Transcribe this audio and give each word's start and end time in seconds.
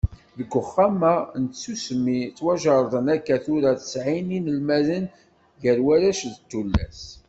Deg 0.37 0.51
Uxxam-a 0.59 1.15
n 1.41 1.43
Tmussni, 1.47 2.21
ttwajerrden 2.29 3.07
akka 3.15 3.35
tura 3.43 3.71
tesɛin 3.79 4.25
n 4.27 4.33
yinelmaden, 4.33 5.05
gar 5.63 5.79
warrac 5.85 6.21
d 6.33 6.35
tullas. 6.49 7.01